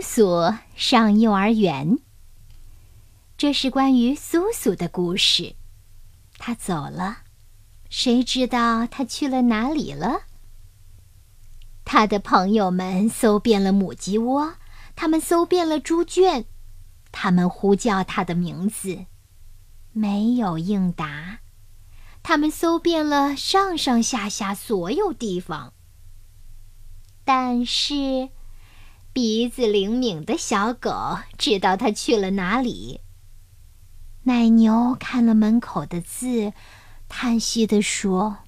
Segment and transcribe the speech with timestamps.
[0.00, 1.98] 苏苏上幼儿园。
[3.36, 5.54] 这是关于苏苏的故事。
[6.38, 7.18] 他走了，
[7.88, 10.22] 谁知道他去了哪里了？
[11.84, 14.54] 他的朋友们搜遍了母鸡窝，
[14.96, 16.44] 他们搜遍了猪圈，
[17.12, 19.06] 他们呼叫他的名字，
[19.92, 21.40] 没有应答。
[22.22, 25.72] 他们搜遍了上上下下所有地方，
[27.24, 28.28] 但是
[29.12, 33.00] 鼻子灵敏的小狗知道它去了哪里。
[34.22, 36.52] 奶牛看了门口的字，
[37.08, 38.38] 叹息地说：“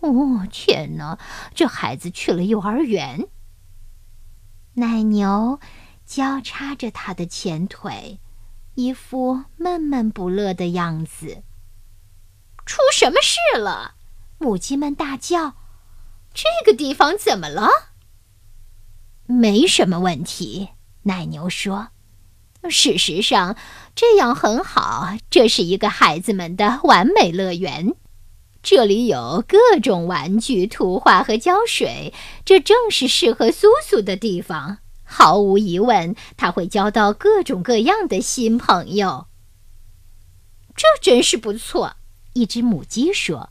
[0.00, 1.18] 哦，天哪，
[1.54, 3.28] 这孩子去了幼儿园。”
[4.74, 5.58] 奶牛
[6.04, 8.20] 交叉着他的前腿，
[8.74, 11.42] 一副闷闷不乐的样子。
[12.66, 13.94] 出什么事了？
[14.38, 15.54] 母鸡们大叫
[16.34, 17.68] ：“这个地方怎么了？”
[19.30, 20.70] 没什么问题，
[21.02, 21.90] 奶牛说
[22.68, 23.56] ：“事实上，
[23.94, 25.16] 这样很好。
[25.30, 27.94] 这是一个孩子们的完美乐园，
[28.60, 32.12] 这里有各种玩具、图画和胶水。
[32.44, 34.78] 这正是适合苏苏的地方。
[35.04, 39.28] 毫无疑问，他会交到各种各样的新朋友。
[40.74, 41.94] 这真是不错。”
[42.34, 43.50] 一只母鸡说：“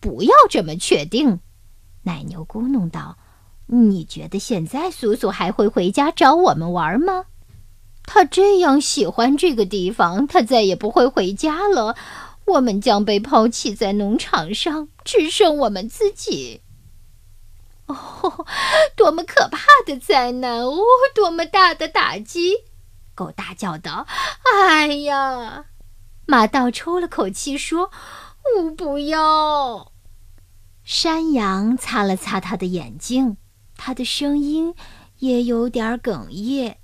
[0.00, 1.38] 不要这么确定。”
[2.02, 3.16] 奶牛咕哝道
[3.74, 7.24] ：“你觉得现在苏苏还会回家找我们玩吗？
[8.04, 11.96] 他这样喜欢这个地方，他再也不会回家了。
[12.44, 16.60] 我们将被抛弃在农场上，只剩我们自己。
[17.86, 18.46] 哦，
[18.94, 20.60] 多么可怕的灾难！
[20.60, 20.78] 哦，
[21.14, 22.56] 多么大的打击！”
[23.14, 24.06] 狗大叫道
[24.52, 25.66] ：“哎呀！”
[26.26, 27.90] 马道抽了口气说
[28.60, 29.92] ：“我不要。”
[30.84, 33.38] 山羊擦了擦他的眼睛，
[33.76, 34.74] 他的声音
[35.18, 36.78] 也有点哽咽。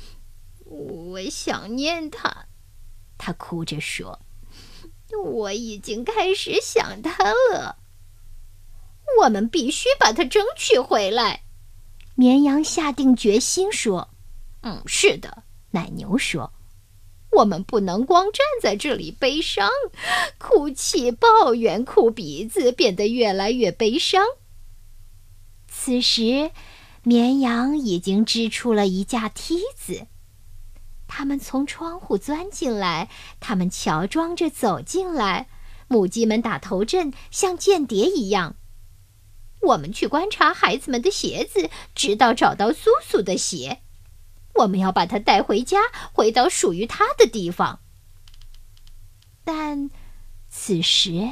[0.64, 2.46] “我想念他。”
[3.18, 4.20] 他哭着说
[5.24, 7.76] ，“我已经开始想他了。
[9.22, 11.44] 我们必须把他争取回来。”
[12.14, 14.10] 绵羊下定决心说。
[14.62, 16.52] “嗯，是的。”奶牛说。
[17.30, 19.70] 我们不能光站在这里悲伤、
[20.38, 24.24] 哭泣、抱怨、哭鼻子，变得越来越悲伤。
[25.88, 26.50] 此时，
[27.02, 30.06] 绵羊已经织出了一架梯子，
[31.06, 33.08] 他们从窗户钻进来，
[33.40, 35.48] 他们乔装着走进来。
[35.86, 38.56] 母鸡们打头阵，像间谍一样。
[39.62, 43.80] 我们去观察孩子们的鞋子，直到找到苏苏的鞋。
[44.56, 45.78] 我们要把他带回家，
[46.12, 47.80] 回到属于他的地方。
[49.42, 49.88] 但
[50.50, 51.30] 此时，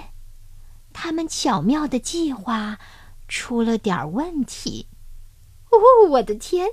[0.95, 2.79] 他们巧妙的计划
[3.29, 4.89] 出了点问题。
[5.71, 6.71] 哦，我的天，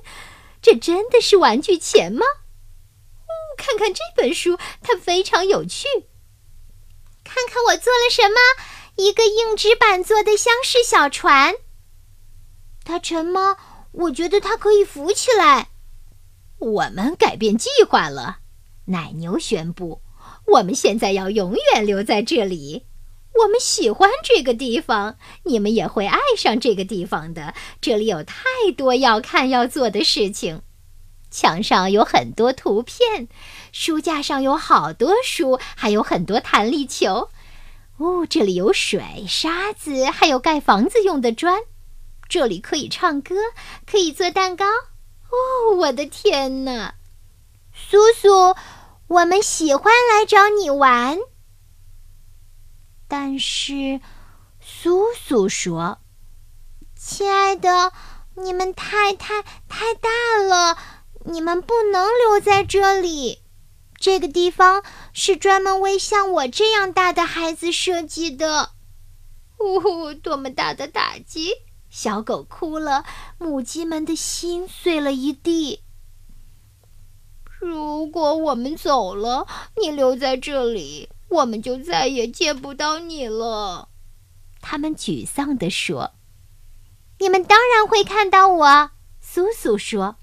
[0.62, 2.26] 这真的是玩具钱吗？
[2.26, 5.88] 哦，看看这本书，它非常有趣。
[7.24, 8.38] 看看我做了什么，
[8.96, 11.56] 一个硬纸板做的厢式小船。
[12.84, 13.58] 它沉吗？
[13.94, 15.70] 我觉得它可以浮起来。
[16.60, 18.40] 我们改变计划了，
[18.86, 20.02] 奶牛宣布
[20.48, 22.88] ：“我们现在要永远留在这里。
[23.44, 27.54] 我们喜欢这个地方，你们也会爱上这个地方的。
[27.82, 28.46] 这里有太
[28.76, 30.62] 多要看、要做的事情。
[31.30, 33.28] 墙上有很多图片，
[33.72, 37.30] 书架上有好多书，还有很多弹力球。
[37.98, 41.64] 哦，这里有水、沙子，还有盖房子用的砖。
[42.30, 43.36] 这里可以唱歌，
[43.86, 44.66] 可以做蛋糕。”
[45.30, 46.96] 哦，我的天哪！
[47.74, 48.56] 苏苏，
[49.08, 51.18] 我们喜欢来找你玩。
[53.26, 54.02] 但是，
[54.60, 56.00] 苏苏说
[56.94, 57.94] ：“亲爱的，
[58.36, 60.10] 你们太太太大
[60.46, 60.78] 了，
[61.24, 63.40] 你们不能留在这里。
[63.96, 68.72] 这个地方是专门为像我这样大的孩子设计的。”
[69.58, 71.54] 呜呼，多么大的打击！
[71.90, 73.06] 小狗哭了，
[73.38, 75.80] 母鸡们的心碎了一地。
[77.62, 79.48] 如果我们走了，
[79.82, 83.90] 你留在这里，我们就再也见不到你了。
[84.62, 86.12] 他们沮丧地说
[87.20, 90.16] ：“你们当然会看到我。”苏苏说：“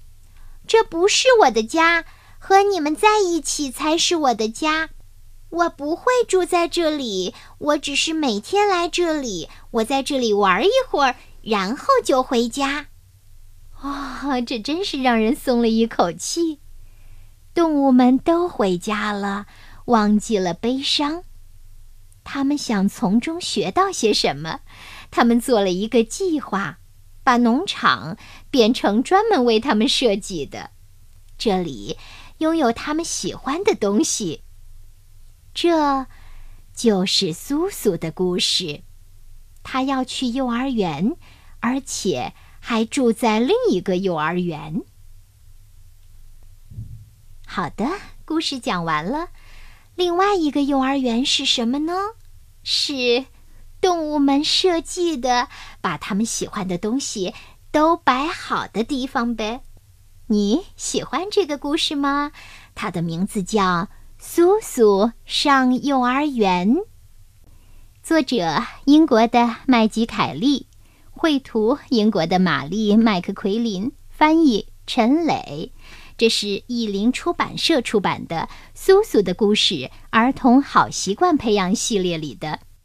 [0.67, 2.05] 这不是我的家，
[2.39, 4.89] 和你们在一起才是我的家。
[5.49, 12.85] 我不会住在这里，我只是每天来这里，我在这里玩一会儿。”然后就回家，
[13.81, 16.59] 哇，这真是让人松了一口气。
[17.55, 19.47] 动物们都回家了，
[19.85, 21.23] 忘记了悲伤。
[22.23, 24.61] 他们想从中学到些什么？
[25.09, 26.79] 他们做了一个计划。
[27.23, 28.17] 把农场
[28.49, 30.71] 变成专门为他们设计的，
[31.37, 31.95] 这里
[32.39, 34.41] 拥有他们喜欢的东西。
[35.53, 36.07] 这，
[36.73, 38.81] 就是苏苏的故事。
[39.61, 41.15] 他要去幼儿园，
[41.59, 44.81] 而且还住在另一个幼儿园。
[47.45, 47.87] 好的，
[48.25, 49.27] 故事讲完了。
[49.95, 51.93] 另外一个幼儿园是什么呢？
[52.63, 53.25] 是。
[53.81, 55.47] 动物们设计的，
[55.81, 57.33] 把他们喜欢的东西
[57.71, 59.61] 都摆好的地方呗。
[60.27, 62.31] 你喜欢这个故事吗？
[62.75, 63.63] 它的名字叫
[64.19, 66.75] 《苏苏上幼儿园》，
[68.03, 70.67] 作者英国的麦吉凯利，
[71.09, 75.73] 绘图英国的玛丽麦克奎林，翻译陈磊。
[76.21, 79.73] 这是意林出版社出版的《苏苏的故事》
[80.11, 82.59] 儿童好习惯培养系列里的。